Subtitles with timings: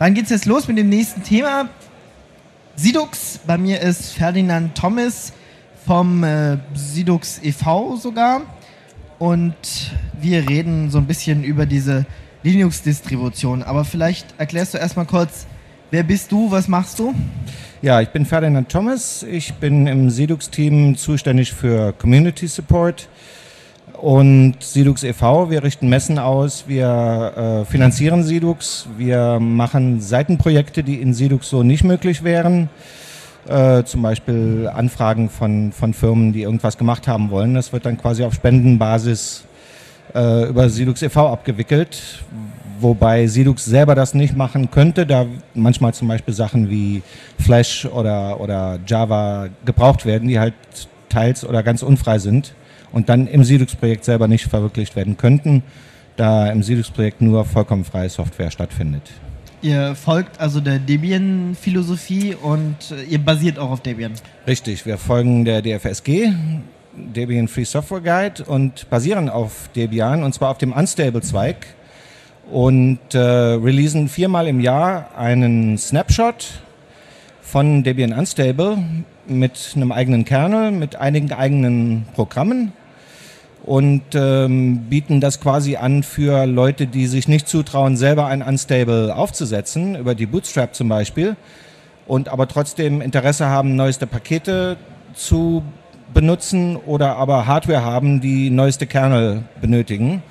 [0.00, 1.68] Dann geht's jetzt los mit dem nächsten Thema.
[2.74, 5.34] Sidux, bei mir ist Ferdinand Thomas
[5.84, 7.96] vom äh, Sidux e.V.
[7.96, 8.40] sogar.
[9.18, 9.54] Und
[10.18, 12.06] wir reden so ein bisschen über diese
[12.44, 13.62] Linux-Distribution.
[13.62, 15.46] Aber vielleicht erklärst du erstmal kurz,
[15.90, 17.14] wer bist du, was machst du?
[17.82, 19.22] Ja, ich bin Ferdinand Thomas.
[19.22, 23.10] Ich bin im Sidux-Team zuständig für Community Support
[24.02, 25.50] und Sidux e.V.
[25.50, 31.62] Wir richten Messen aus, wir äh, finanzieren Sidux, wir machen Seitenprojekte, die in Sidux so
[31.62, 32.70] nicht möglich wären.
[33.46, 37.54] Äh, zum Beispiel Anfragen von, von Firmen, die irgendwas gemacht haben wollen.
[37.54, 39.44] Das wird dann quasi auf Spendenbasis
[40.14, 41.28] äh, über Sidux e.V.
[41.28, 42.22] abgewickelt,
[42.80, 47.02] wobei Sidux selber das nicht machen könnte, da manchmal zum Beispiel Sachen wie
[47.38, 50.54] Flash oder, oder Java gebraucht werden, die halt
[51.08, 52.54] teils oder ganz unfrei sind
[52.92, 55.62] und dann im Sidux-Projekt selber nicht verwirklicht werden könnten,
[56.16, 59.02] da im Sidux-Projekt nur vollkommen freie Software stattfindet.
[59.62, 64.12] Ihr folgt also der Debian-Philosophie und äh, ihr basiert auch auf Debian.
[64.46, 66.32] Richtig, wir folgen der DFSG,
[66.96, 71.66] Debian Free Software Guide und basieren auf Debian und zwar auf dem Unstable-Zweig
[72.50, 76.62] und äh, releasen viermal im Jahr einen Snapshot
[77.42, 78.78] von Debian Unstable
[79.26, 82.72] mit einem eigenen Kernel, mit einigen eigenen Programmen
[83.64, 89.14] und ähm, bieten das quasi an für Leute, die sich nicht zutrauen, selber ein Unstable
[89.14, 91.36] aufzusetzen, über die Bootstrap zum Beispiel,
[92.06, 94.76] und aber trotzdem Interesse haben, neueste Pakete
[95.14, 95.62] zu
[96.12, 100.22] benutzen oder aber Hardware haben, die neueste Kernel benötigen.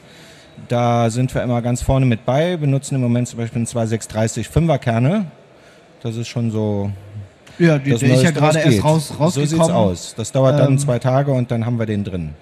[0.67, 4.47] Da sind wir immer ganz vorne mit bei, benutzen im Moment zum Beispiel einen 2630
[4.47, 5.25] 5er Kernel.
[6.01, 6.91] Das ist schon so.
[7.57, 9.31] Ja, die, der ist ja gerade erst raus, rausgekommen.
[9.31, 10.13] So sieht's aus.
[10.15, 12.33] Das dauert dann ähm, zwei Tage und dann haben wir den drin.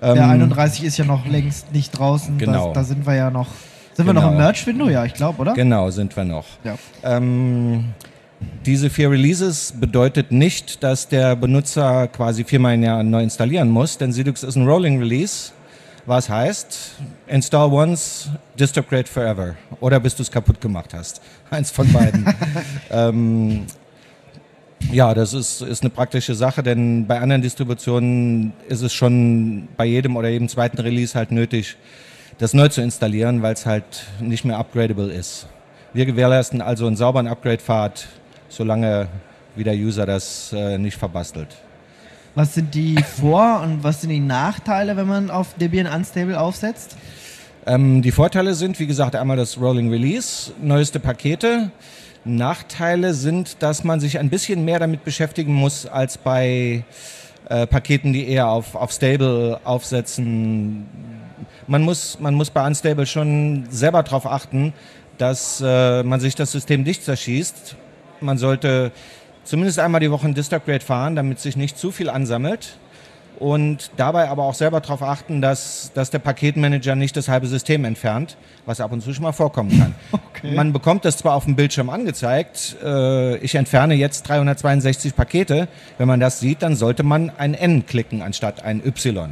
[0.00, 2.38] Der ähm, 31 ist ja noch längst nicht draußen.
[2.38, 2.68] Genau.
[2.68, 3.48] Da, da sind wir ja noch.
[3.94, 4.08] Sind genau.
[4.08, 4.44] wir noch im genau.
[4.44, 4.88] Merch-Window?
[4.88, 5.54] Ja, ich glaube, oder?
[5.54, 6.46] Genau, sind wir noch.
[6.64, 6.76] Ja.
[7.02, 7.84] Ähm,
[8.66, 13.98] diese vier Releases bedeutet nicht, dass der Benutzer quasi viermal im Jahr neu installieren muss,
[13.98, 15.52] denn Sidux ist ein Rolling Release,
[16.06, 16.96] was heißt,
[17.26, 19.54] install once, distrograde forever.
[19.80, 21.20] Oder bis du es kaputt gemacht hast.
[21.50, 22.26] Eins von beiden.
[22.90, 23.66] ähm,
[24.92, 29.84] ja, das ist, ist eine praktische Sache, denn bei anderen Distributionen ist es schon bei
[29.84, 31.76] jedem oder jedem zweiten Release halt nötig,
[32.38, 35.46] das neu zu installieren, weil es halt nicht mehr upgradable ist.
[35.92, 38.08] Wir gewährleisten also einen sauberen Upgrade-Pfad,
[38.48, 39.08] solange
[39.56, 41.48] wie der User das äh, nicht verbastelt.
[42.34, 46.96] Was sind die Vor- und was sind die Nachteile, wenn man auf Debian Unstable aufsetzt?
[47.66, 51.70] Ähm, die Vorteile sind, wie gesagt, einmal das Rolling Release, neueste Pakete.
[52.24, 56.84] Nachteile sind, dass man sich ein bisschen mehr damit beschäftigen muss als bei
[57.48, 60.86] äh, Paketen, die eher auf, auf Stable aufsetzen.
[61.66, 64.72] Man muss, man muss bei Unstable schon selber darauf achten,
[65.18, 67.76] dass äh, man sich das System nicht zerschießt.
[68.20, 68.92] Man sollte
[69.44, 72.78] zumindest einmal die Woche ein Distrograde fahren, damit sich nicht zu viel ansammelt
[73.38, 77.84] und dabei aber auch selber darauf achten, dass, dass der Paketmanager nicht das halbe System
[77.84, 78.36] entfernt,
[78.66, 79.94] was ab und zu schon mal vorkommen kann.
[80.44, 80.56] Okay.
[80.56, 85.68] Man bekommt das zwar auf dem Bildschirm angezeigt, äh, ich entferne jetzt 362 Pakete.
[85.96, 89.30] Wenn man das sieht, dann sollte man ein N klicken anstatt ein Y.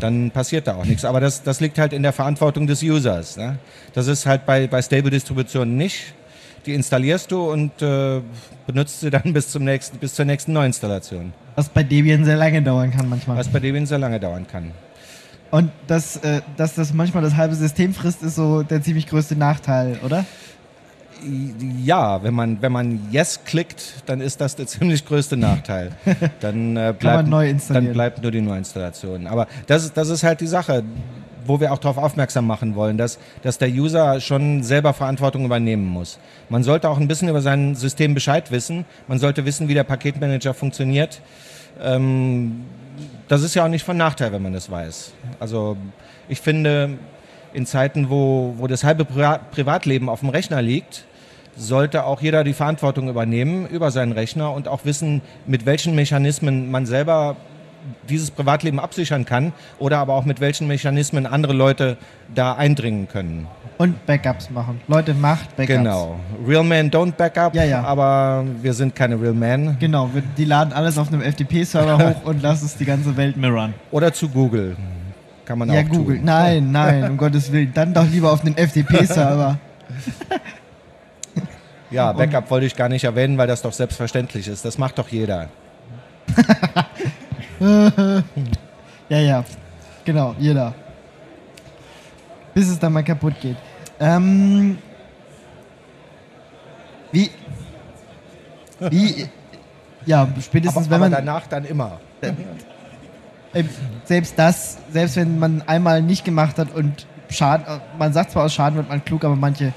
[0.00, 1.04] Dann passiert da auch nichts.
[1.04, 3.36] Aber das, das liegt halt in der Verantwortung des Users.
[3.36, 3.58] Ne?
[3.94, 6.14] Das ist halt bei, bei Stable-Distributionen nicht
[6.66, 8.20] die installierst du und äh,
[8.66, 11.32] benutzt sie dann bis, zum nächsten, bis zur nächsten Neuinstallation.
[11.56, 13.36] Was bei Debian sehr lange dauern kann manchmal.
[13.36, 14.72] Was bei Debian sehr lange dauern kann.
[15.50, 19.36] Und das, äh, dass das manchmal das halbe System frisst, ist so der ziemlich größte
[19.36, 20.24] Nachteil, oder?
[21.82, 25.92] Ja, wenn man, wenn man Yes klickt, dann ist das der ziemlich größte Nachteil.
[26.40, 27.28] Dann, äh, bleibt,
[27.68, 29.26] dann bleibt nur die Neuinstallation.
[29.26, 30.82] Aber das, das ist halt die Sache
[31.46, 35.86] wo wir auch darauf aufmerksam machen wollen, dass, dass der User schon selber Verantwortung übernehmen
[35.86, 36.18] muss.
[36.48, 38.84] Man sollte auch ein bisschen über sein System Bescheid wissen.
[39.08, 41.20] Man sollte wissen, wie der Paketmanager funktioniert.
[41.82, 42.64] Ähm,
[43.28, 45.12] das ist ja auch nicht von Nachteil, wenn man das weiß.
[45.40, 45.76] Also
[46.28, 46.98] ich finde,
[47.52, 51.04] in Zeiten, wo, wo das halbe Privatleben auf dem Rechner liegt,
[51.56, 56.70] sollte auch jeder die Verantwortung übernehmen über seinen Rechner und auch wissen, mit welchen Mechanismen
[56.70, 57.36] man selber
[58.08, 61.96] dieses Privatleben absichern kann oder aber auch mit welchen Mechanismen andere Leute
[62.34, 63.46] da eindringen können.
[63.76, 64.80] Und Backups machen.
[64.86, 65.78] Leute, macht Backups.
[65.78, 66.20] Genau.
[66.46, 67.82] Real Men don't Backup, ja, ja.
[67.82, 69.76] aber wir sind keine Real Men.
[69.80, 73.36] Genau, wir, die laden alles auf einem FTP-Server hoch und lassen es die ganze Welt
[73.36, 73.74] mirrorn.
[73.90, 74.76] Oder zu Google.
[75.44, 76.16] Kann man ja, auch Google.
[76.16, 76.24] Tun.
[76.24, 77.72] Nein, nein, um Gottes Willen.
[77.74, 79.58] Dann doch lieber auf den FTP-Server.
[81.90, 84.64] ja, Backup wollte ich gar nicht erwähnen, weil das doch selbstverständlich ist.
[84.64, 85.48] Das macht doch jeder.
[89.08, 89.44] ja, ja.
[90.04, 90.74] Genau, jeder.
[92.52, 93.56] Bis es dann mal kaputt geht.
[94.00, 94.78] Ähm,
[97.12, 97.30] Wie,
[98.90, 99.28] wie,
[100.04, 102.00] ja, spätestens aber, wenn man danach dann immer.
[103.52, 103.62] äh,
[104.04, 107.64] selbst das, selbst wenn man einmal nicht gemacht hat und Schaden,
[107.98, 109.72] man sagt zwar aus Schaden wird man klug, aber manche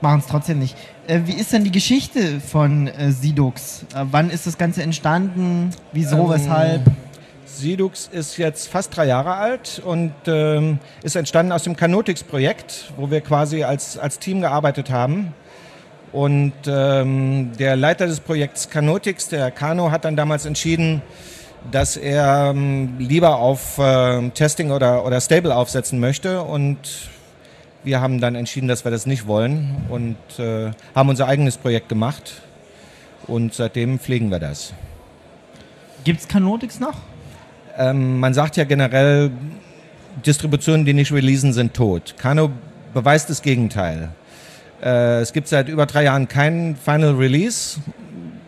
[0.00, 0.76] machen es trotzdem nicht.
[1.08, 3.84] Äh, wie ist denn die Geschichte von äh, Sidux?
[3.92, 5.70] Wann ist das Ganze entstanden?
[5.92, 6.82] Wieso, Ähm, weshalb?
[7.46, 13.10] Sidux ist jetzt fast drei Jahre alt und ähm, ist entstanden aus dem Canotix-Projekt, wo
[13.10, 15.32] wir quasi als, als Team gearbeitet haben.
[16.12, 21.02] Und ähm, der Leiter des Projekts Canotix, der Kano, hat dann damals entschieden,
[21.70, 26.42] dass er ähm, lieber auf ähm, Testing oder, oder Stable aufsetzen möchte.
[26.42, 26.78] Und
[27.84, 31.88] wir haben dann entschieden, dass wir das nicht wollen und äh, haben unser eigenes Projekt
[31.88, 32.42] gemacht.
[33.26, 34.72] Und seitdem pflegen wir das.
[36.04, 36.96] Gibt es Canotix noch?
[37.78, 39.30] Ähm, man sagt ja generell,
[40.24, 42.14] Distributionen, die nicht releasen, sind tot.
[42.18, 42.50] Kano
[42.94, 44.10] beweist das Gegenteil.
[44.82, 47.78] Äh, es gibt seit über drei Jahren keinen Final Release.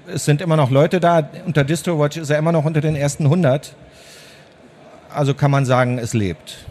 [0.07, 1.29] Es sind immer noch Leute da.
[1.47, 3.75] Unter DistroWatch ist er immer noch unter den ersten 100.
[5.13, 6.67] Also kann man sagen, es lebt.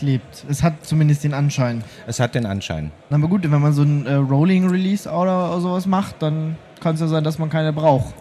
[0.00, 0.44] Lebt.
[0.48, 1.84] Es hat zumindest den Anschein.
[2.06, 2.90] Es hat den Anschein.
[3.10, 6.94] Na aber gut, wenn man so ein äh, Rolling Release oder sowas macht, dann kann
[6.94, 8.14] es ja sein, dass man keine braucht.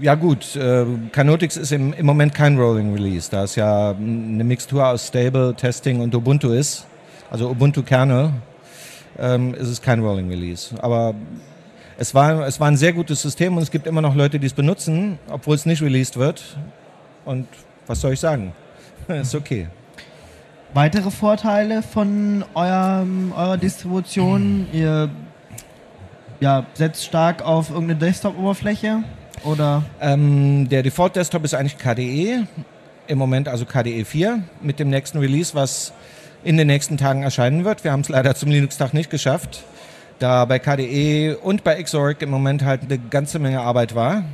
[0.00, 4.44] Ja gut, äh, Canotix ist im, im Moment kein Rolling Release, da es ja eine
[4.44, 6.86] Mixtur aus Stable, Testing und Ubuntu ist,
[7.30, 8.30] also Ubuntu Kernel,
[9.18, 10.72] ähm, ist es kein Rolling Release.
[10.80, 11.14] Aber
[11.96, 14.46] es war, es war ein sehr gutes System und es gibt immer noch Leute, die
[14.46, 16.56] es benutzen, obwohl es nicht released wird.
[17.24, 17.48] Und
[17.88, 18.52] was soll ich sagen?
[19.08, 19.66] ist okay.
[20.74, 24.68] Weitere Vorteile von eurem, eurer Distribution?
[24.72, 25.10] Ihr
[26.38, 29.02] ja, setzt stark auf irgendeine Desktop-Oberfläche
[29.44, 32.46] oder Ähm, der Default Desktop ist eigentlich KDE,
[33.06, 35.92] im Moment also KDE 4 mit dem nächsten Release, was
[36.44, 37.84] in den nächsten Tagen erscheinen wird.
[37.84, 39.64] Wir haben es leider zum Linux-Tag nicht geschafft,
[40.18, 44.24] da bei KDE und bei Xorg im Moment halt eine ganze Menge Arbeit war.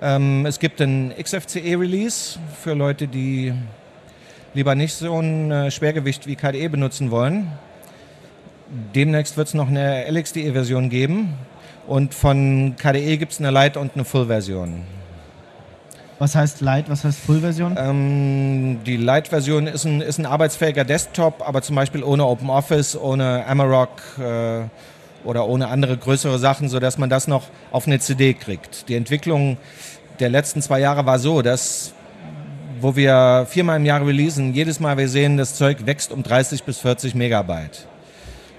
[0.00, 3.52] Ähm, es gibt ein XFCE-Release für Leute, die
[4.54, 7.52] lieber nicht so ein äh, Schwergewicht wie KDE benutzen wollen.
[8.94, 11.34] Demnächst wird es noch eine LXDE-Version geben.
[11.86, 14.82] Und von KDE gibt es eine Light- und eine Full-Version.
[16.18, 17.76] was heißt Light, was heißt Full-Version?
[17.76, 23.44] Ähm, die Light-Version ist ein, ist ein arbeitsfähiger Desktop, aber zum Beispiel ohne OpenOffice, ohne
[23.46, 24.62] Amarok äh,
[25.24, 28.88] oder ohne andere größere Sachen, sodass man das noch auf eine CD kriegt.
[28.88, 29.56] Die Entwicklung
[30.20, 31.92] der letzten zwei Jahre war so, dass
[32.82, 36.64] wo wir viermal im Jahr releasen, jedes Mal wir sehen, das Zeug wächst um 30
[36.64, 37.86] bis 40 Megabyte.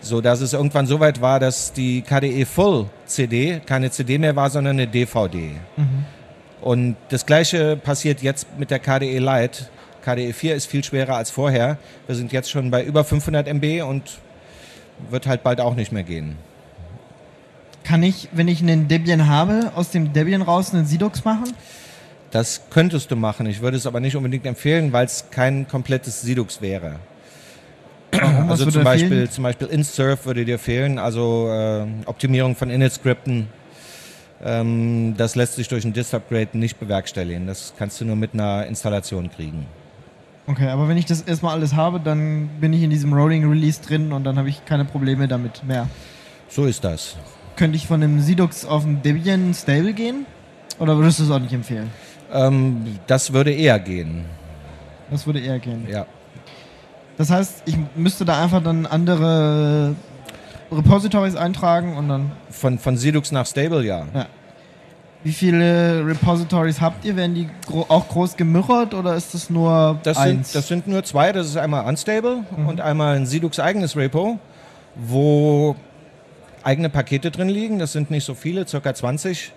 [0.04, 4.36] So dass es irgendwann so weit war, dass die KDE Full CD keine CD mehr
[4.36, 5.52] war, sondern eine DVD.
[6.62, 9.66] Und das gleiche passiert jetzt mit der KDE Lite.
[10.04, 11.78] KDE 4 ist viel schwerer als vorher.
[12.08, 14.04] Wir sind jetzt schon bei über 500 MB und
[15.10, 16.36] wird halt bald auch nicht mehr gehen.
[17.86, 21.54] Kann ich, wenn ich einen Debian habe, aus dem Debian raus einen Sidux machen?
[22.32, 23.46] Das könntest du machen.
[23.46, 27.00] Ich würde es aber nicht unbedingt empfehlen, weil es kein komplettes Sidux wäre.
[28.22, 28.50] Warum?
[28.50, 29.32] Also zum Beispiel, fehlen?
[29.32, 33.48] zum Beispiel InSurf würde dir fehlen, also äh, Optimierung von Init-Skripten.
[34.44, 37.48] Ähm, das lässt sich durch ein Dist-Upgrade nicht bewerkstelligen.
[37.48, 39.66] Das kannst du nur mit einer Installation kriegen.
[40.46, 43.82] Okay, aber wenn ich das erstmal alles habe, dann bin ich in diesem Rolling Release
[43.82, 45.88] drin und dann habe ich keine Probleme damit mehr.
[46.50, 47.16] So ist das.
[47.56, 50.26] Könnte ich von einem Sidux auf ein Debian Stable gehen?
[50.80, 51.90] Oder würdest du es auch nicht empfehlen?
[52.34, 54.26] Ähm, das würde eher gehen.
[55.10, 55.88] Das würde eher gehen.
[55.90, 56.06] Ja.
[57.18, 59.96] Das heißt, ich müsste da einfach dann andere
[60.72, 62.32] Repositories eintragen und dann.
[62.50, 64.06] Von, von Sidux nach Stable, ja.
[64.14, 64.28] Ja.
[65.24, 67.16] Wie viele Repositories habt ihr?
[67.16, 70.52] Werden die gro auch groß gemürret oder ist das nur Das eins?
[70.52, 71.32] sind, das sind nur zwei.
[71.32, 74.38] Das ist einmal Unstable und einmal ein Sidux eigenes Repo,
[74.96, 75.76] wo
[76.64, 77.80] eigene Pakete drin liegen.
[77.80, 79.54] Das sind nicht so viele, circa 20.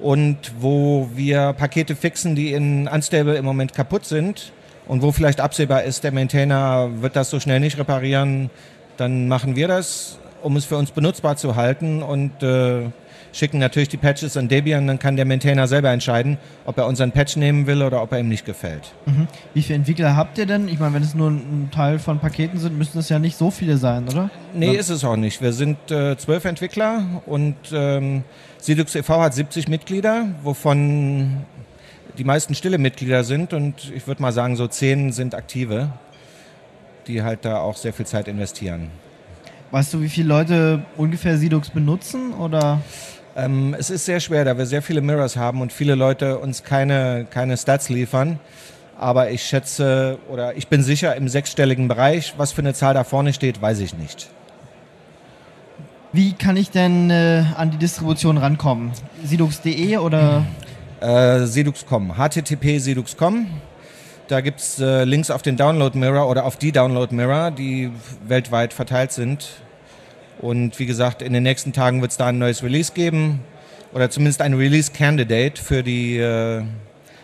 [0.00, 4.52] Und wo wir Pakete fixen, die in Unstable im Moment kaputt sind
[4.88, 8.50] und wo vielleicht absehbar ist, der Maintainer wird das so schnell nicht reparieren,
[8.96, 12.86] dann machen wir das, um es für uns benutzbar zu halten und äh,
[13.32, 14.86] schicken natürlich die Patches an Debian.
[14.86, 18.20] Dann kann der Maintainer selber entscheiden, ob er unseren Patch nehmen will oder ob er
[18.20, 18.94] ihm nicht gefällt.
[19.06, 19.26] Mhm.
[19.54, 20.66] Wie viele Entwickler habt ihr denn?
[20.68, 23.50] Ich meine, wenn es nur ein Teil von Paketen sind, müssen es ja nicht so
[23.50, 24.30] viele sein, oder?
[24.54, 24.80] Nee, Ja.
[24.80, 25.42] ist es auch nicht.
[25.42, 28.24] Wir sind äh, zwölf Entwickler und ähm,
[28.58, 29.20] Sidux e.V.
[29.20, 31.44] hat 70 Mitglieder, wovon
[32.18, 35.90] die meisten stille Mitglieder sind und ich würde mal sagen, so zehn sind aktive,
[37.06, 38.90] die halt da auch sehr viel Zeit investieren.
[39.70, 42.32] Weißt du, wie viele Leute ungefähr Sidux benutzen?
[42.34, 42.80] Oder?
[43.36, 46.64] Ähm, es ist sehr schwer, da wir sehr viele Mirrors haben und viele Leute uns
[46.64, 48.40] keine, keine Stats liefern.
[48.98, 52.34] Aber ich schätze oder ich bin sicher im sechsstelligen Bereich.
[52.36, 54.28] Was für eine Zahl da vorne steht, weiß ich nicht.
[56.12, 58.90] Wie kann ich denn äh, an die Distribution rankommen?
[59.22, 60.44] Sidux.de oder?
[61.00, 63.46] Äh, Sidux.com, http Sidux.com.
[64.26, 67.90] Da gibt es äh, Links auf den Download Mirror oder auf die Download Mirror, die
[68.26, 69.48] weltweit verteilt sind.
[70.40, 73.40] Und wie gesagt, in den nächsten Tagen wird es da ein neues Release geben
[73.92, 76.62] oder zumindest ein Release Candidate für die äh,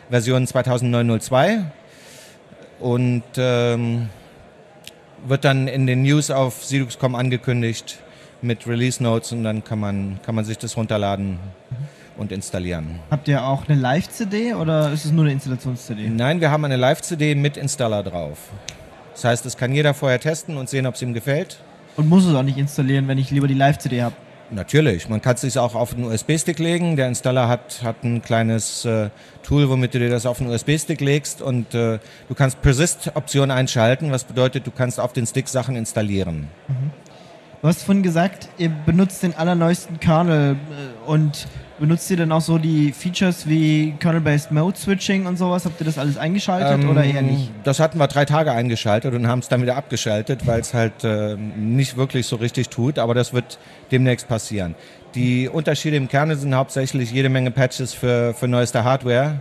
[0.09, 1.65] Version 2009-02
[2.81, 4.09] und ähm,
[5.27, 7.99] wird dann in den News auf Sidux.com angekündigt
[8.41, 11.39] mit Release Notes und dann kann man, kann man sich das runterladen
[12.17, 13.01] und installieren.
[13.11, 16.09] Habt ihr auch eine Live-CD oder ist es nur eine Installations-CD?
[16.09, 18.39] Nein, wir haben eine Live-CD mit Installer drauf.
[19.13, 21.61] Das heißt, das kann jeder vorher testen und sehen, ob es ihm gefällt.
[21.97, 24.15] Und muss es auch nicht installieren, wenn ich lieber die Live-CD habe?
[24.51, 26.97] Natürlich, man kann es sich auch auf einen USB-Stick legen.
[26.97, 29.09] Der Installer hat, hat ein kleines äh,
[29.43, 34.11] Tool, womit du dir das auf einen USB-Stick legst und äh, du kannst Persist-Option einschalten,
[34.11, 36.49] was bedeutet, du kannst auf den Stick Sachen installieren.
[36.69, 36.91] Mhm.
[37.63, 42.41] Du hast vorhin gesagt, ihr benutzt den allerneuesten Kernel äh, und benutzt ihr dann auch
[42.41, 45.65] so die Features wie Kernel-Based Mode Switching und sowas?
[45.65, 47.51] Habt ihr das alles eingeschaltet ähm, oder eher nicht?
[47.65, 51.05] Das hatten wir drei Tage eingeschaltet und haben es dann wieder abgeschaltet, weil es halt
[51.05, 53.59] äh, nicht wirklich so richtig tut, aber das wird
[53.91, 54.75] demnächst passieren.
[55.15, 59.41] Die Unterschiede im Kernel sind hauptsächlich jede Menge Patches für, für neueste Hardware,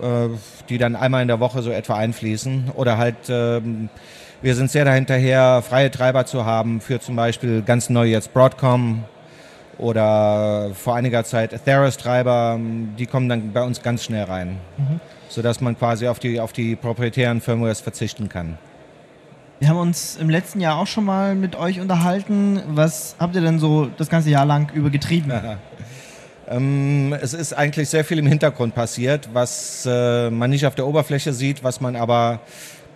[0.00, 0.28] äh,
[0.68, 3.88] die dann einmal in der Woche so etwa einfließen oder halt ähm,
[4.42, 9.04] wir sind sehr dahinterher, freie Treiber zu haben für zum Beispiel ganz neu jetzt Broadcom
[9.78, 12.58] oder vor einiger Zeit Ethereus-Treiber.
[12.98, 15.00] Die kommen dann bei uns ganz schnell rein, mhm.
[15.28, 18.58] sodass man quasi auf die, auf die proprietären Firmwares verzichten kann.
[19.60, 22.60] Wir haben uns im letzten Jahr auch schon mal mit euch unterhalten.
[22.68, 25.32] Was habt ihr denn so das ganze Jahr lang über getrieben?
[26.48, 30.86] ähm, es ist eigentlich sehr viel im Hintergrund passiert, was äh, man nicht auf der
[30.86, 32.40] Oberfläche sieht, was man aber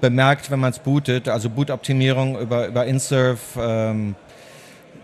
[0.01, 1.29] bemerkt, wenn man es bootet.
[1.29, 4.15] Also Bootoptimierung über, über InSurf, ähm,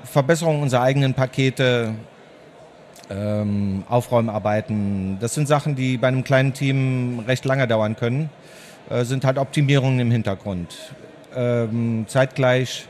[0.04, 1.94] Verbesserung unserer eigenen Pakete,
[3.11, 5.18] ähm, Aufräumarbeiten.
[5.20, 8.30] Das sind Sachen, die bei einem kleinen Team recht lange dauern können.
[8.90, 10.75] Äh, sind halt Optimierungen im Hintergrund.
[11.34, 12.87] Ähm, zeitgleich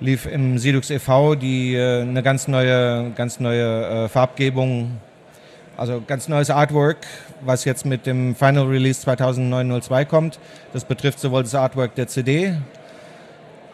[0.00, 1.34] lief im Sidux e.V.
[1.34, 4.98] die äh, eine ganz neue, ganz neue äh, Farbgebung
[5.76, 6.98] also ganz neues Artwork,
[7.40, 10.38] was jetzt mit dem Final Release 2009-02 kommt.
[10.72, 12.54] Das betrifft sowohl das Artwork der CD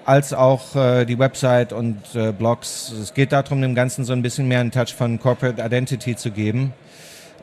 [0.09, 2.91] als auch äh, die Website und äh, Blogs.
[2.99, 6.31] Es geht darum, dem Ganzen so ein bisschen mehr einen Touch von Corporate Identity zu
[6.31, 6.73] geben.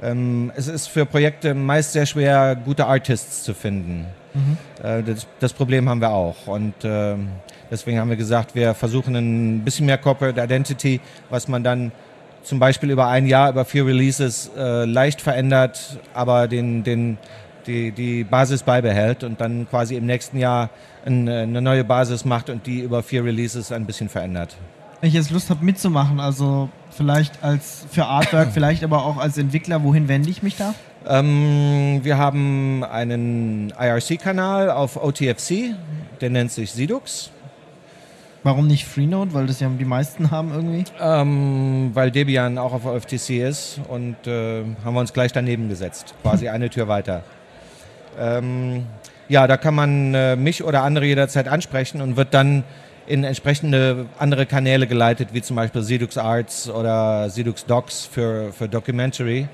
[0.02, 4.08] Ähm, es ist für Projekte meist sehr schwer, gute Artists zu finden.
[4.34, 4.58] Mhm.
[4.84, 6.48] Äh, das, das, Problem haben wir auch.
[6.48, 7.28] Und ähm,
[7.70, 11.92] deswegen haben wir gesagt, wir versuchen ein bisschen mehr Corporate Identity, was man dann
[12.42, 17.20] zum Beispiel über ein Jahr, über vier Releases äh, leicht verändert, aber den, den,
[17.68, 20.70] die, die Basis beibehält und dann quasi im nächsten Jahr
[21.06, 24.56] ein, eine neue Basis macht und die über vier Releases ein bisschen verändert.
[25.02, 29.38] Wenn ich jetzt Lust habe mitzumachen, also vielleicht als für Artwork, vielleicht aber auch als
[29.38, 30.74] Entwickler, wohin wende ich mich da?
[31.08, 35.76] Ähm, wir haben einen IRC-Kanal auf OTFC,
[36.22, 37.32] der nennt sich Sidux.
[38.46, 39.34] Warum nicht Freenode?
[39.34, 40.84] Weil das ja die meisten haben irgendwie?
[41.00, 46.14] Ähm, weil Debian auch auf OFTC ist und äh, haben wir uns gleich daneben gesetzt.
[46.22, 47.24] Quasi eine Tür weiter.
[48.20, 48.86] Ähm,
[49.28, 52.64] ja, da kann man äh, mich oder andere jederzeit ansprechen und wird dann
[53.08, 58.68] in entsprechende andere Kanäle geleitet, wie zum Beispiel Sidux Arts oder Sidux Docs für, für
[58.68, 59.48] Documentary.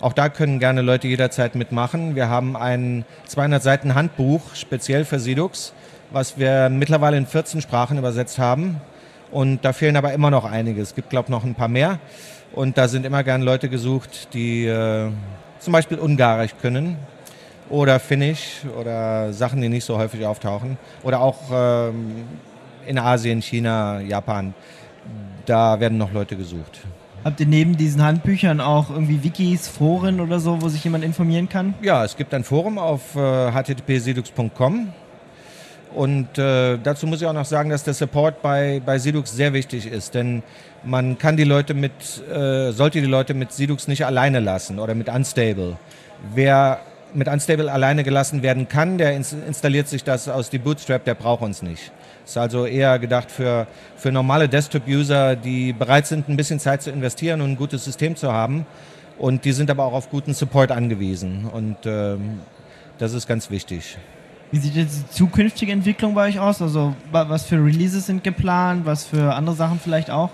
[0.00, 2.14] Auch da können gerne Leute jederzeit mitmachen.
[2.16, 5.72] Wir haben ein 200 Seiten Handbuch speziell für Sidux
[6.10, 8.80] was wir mittlerweile in 14 Sprachen übersetzt haben.
[9.30, 10.80] Und da fehlen aber immer noch einige.
[10.80, 11.98] Es gibt, glaube ich, noch ein paar mehr.
[12.52, 15.10] Und da sind immer gern Leute gesucht, die äh,
[15.58, 16.96] zum Beispiel Ungarisch können
[17.68, 20.78] oder Finnisch oder Sachen, die nicht so häufig auftauchen.
[21.02, 22.24] Oder auch ähm,
[22.86, 24.54] in Asien, China, Japan.
[25.44, 26.80] Da werden noch Leute gesucht.
[27.24, 31.48] Habt ihr neben diesen Handbüchern auch irgendwie Wikis, Foren oder so, wo sich jemand informieren
[31.48, 31.74] kann?
[31.82, 34.92] Ja, es gibt ein Forum auf äh, http-sedux.com
[35.94, 39.52] und äh, dazu muss ich auch noch sagen, dass der Support bei, bei Sidux sehr
[39.54, 40.42] wichtig ist, denn
[40.84, 41.92] man kann die Leute mit,
[42.30, 45.78] äh, sollte die Leute mit Sidux nicht alleine lassen oder mit Unstable.
[46.34, 46.80] Wer
[47.16, 51.14] mit Unstable alleine gelassen werden kann, der ins installiert sich das aus die Bootstrap, der
[51.14, 51.90] braucht uns nicht.
[52.24, 56.90] Ist also eher gedacht für, für normale Desktop-User, die bereit sind, ein bisschen Zeit zu
[56.90, 58.66] investieren und ein gutes System zu haben.
[59.18, 61.46] Und die sind aber auch auf guten Support angewiesen.
[61.46, 62.40] Und ähm,
[62.98, 63.96] das ist ganz wichtig.
[64.50, 66.60] Wie sieht jetzt die zukünftige Entwicklung bei euch aus?
[66.60, 70.30] Also was für Releases sind geplant, was für andere Sachen vielleicht auch?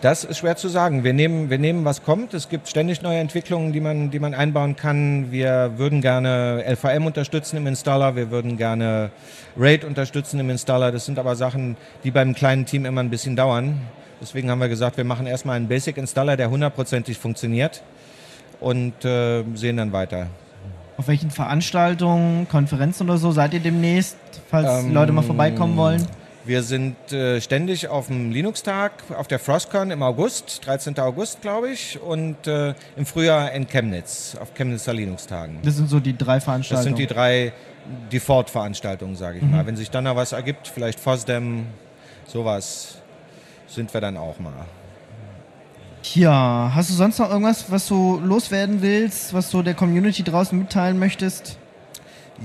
[0.00, 1.02] Das ist schwer zu sagen.
[1.02, 2.32] Wir nehmen, wir nehmen, was kommt.
[2.32, 5.32] Es gibt ständig neue Entwicklungen, die man, die man einbauen kann.
[5.32, 8.14] Wir würden gerne LVM unterstützen im Installer.
[8.14, 9.10] Wir würden gerne
[9.56, 10.92] RAID unterstützen im Installer.
[10.92, 13.80] Das sind aber Sachen, die beim kleinen Team immer ein bisschen dauern.
[14.20, 17.82] Deswegen haben wir gesagt, wir machen erstmal einen Basic Installer, der hundertprozentig funktioniert
[18.60, 20.28] und äh, sehen dann weiter.
[20.96, 24.16] Auf welchen Veranstaltungen, Konferenzen oder so seid ihr demnächst,
[24.48, 26.06] falls ähm, Leute mal vorbeikommen wollen?
[26.48, 30.98] Wir sind äh, ständig auf dem Linux-Tag, auf der Frostcon im August, 13.
[30.98, 35.58] August, glaube ich, und äh, im Frühjahr in Chemnitz, auf Chemnitzer Linux-Tagen.
[35.62, 36.78] Das sind so die drei Veranstaltungen?
[36.78, 37.52] Das sind die drei
[38.10, 39.50] Default-Veranstaltungen, sage ich mhm.
[39.50, 39.66] mal.
[39.66, 41.66] Wenn sich dann noch was ergibt, vielleicht FOSDEM,
[42.26, 42.96] sowas,
[43.66, 44.64] sind wir dann auch mal.
[46.14, 50.58] Ja, hast du sonst noch irgendwas, was du loswerden willst, was du der Community draußen
[50.58, 51.58] mitteilen möchtest?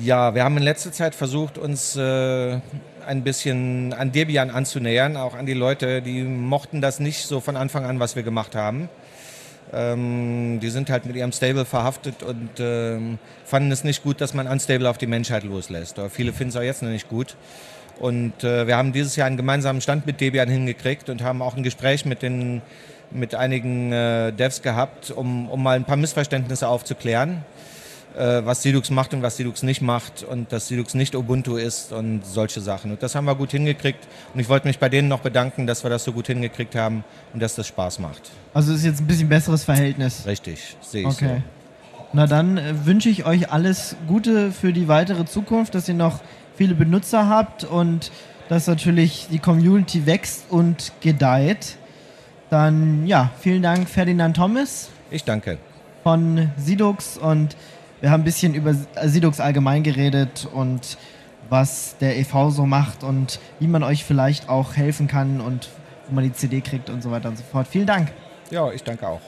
[0.02, 2.60] Ja, wir haben in letzter Zeit versucht, uns äh,
[3.06, 7.56] ein bisschen an Debian anzunähern, auch an die Leute, die mochten das nicht so von
[7.56, 8.90] Anfang an, was wir gemacht haben.
[9.74, 14.34] Ähm, die sind halt mit ihrem Stable verhaftet und ähm, fanden es nicht gut, dass
[14.34, 15.98] man Unstable auf die Menschheit loslässt.
[16.00, 17.36] Aber viele finden es auch jetzt noch nicht gut.
[18.00, 21.56] Und äh, wir haben dieses Jahr einen gemeinsamen Stand mit Debian hingekriegt und haben auch
[21.56, 22.62] ein Gespräch mit den
[23.14, 27.44] mit einigen äh, Devs gehabt, um, um mal ein paar Missverständnisse aufzuklären,
[28.16, 32.26] was Sidux macht und was Sidux nicht macht und dass Sidux nicht Ubuntu ist und
[32.26, 32.92] solche Sachen.
[32.92, 35.84] Und das haben wir gut hingekriegt und ich wollte mich bei denen noch bedanken, dass
[35.84, 37.04] wir das so gut hingekriegt haben
[37.34, 38.32] und dass das Spaß macht.
[38.54, 40.26] Also ist jetzt ein bisschen besseres Verhältnis.
[40.26, 41.38] Richtig, sehe ich okay.
[41.38, 41.42] so.
[42.14, 46.22] Na dann äh, wünsche ich euch alles Gute für die weitere Zukunft, dass ihr noch
[46.56, 48.12] viele Benutzer habt und
[48.50, 51.78] dass natürlich die Community wächst und gedeiht.
[52.52, 54.90] Dann ja, vielen Dank Ferdinand Thomas.
[55.10, 55.58] Ich danke.
[56.04, 57.56] Von Sidux und
[58.04, 60.98] wir haben ein bisschen über Sidux allgemein geredet und
[61.48, 62.50] was der e.V.
[62.50, 65.70] so macht und wie man euch vielleicht auch helfen kann und
[66.10, 67.66] wo man die CD kriegt und so weiter und so fort.
[67.66, 68.12] Vielen Dank.
[68.52, 69.22] Ja, ich danke auch.